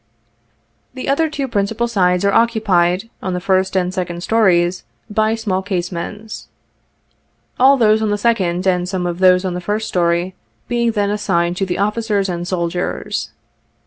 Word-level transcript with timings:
The 0.95 1.07
other 1.07 1.29
two 1.29 1.47
principal 1.47 1.87
sides 1.87 2.25
are 2.25 2.33
occupied, 2.33 3.11
on 3.21 3.33
the 3.35 3.39
first 3.39 3.75
and 3.77 3.93
second 3.93 4.23
stories, 4.23 4.83
by 5.11 5.35
small 5.35 5.61
casemates; 5.61 6.47
all 7.59 7.77
those 7.77 8.01
on 8.01 8.09
the 8.09 8.17
second 8.17 8.65
and 8.65 8.89
some 8.89 9.05
of 9.05 9.19
those 9.19 9.45
on 9.45 9.53
the 9.53 9.61
first 9.61 9.87
story, 9.87 10.33
being 10.67 10.93
then 10.93 11.11
assigned 11.11 11.55
to 11.57 11.67
the 11.67 11.77
officers 11.77 12.29
and 12.29 12.47
soldiers. 12.47 13.29